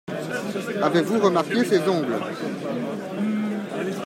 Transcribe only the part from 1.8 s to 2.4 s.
ongles?